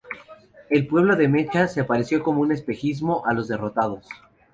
[0.71, 4.07] El pueblo de Macha se apareció como un espejismo a los derrotados.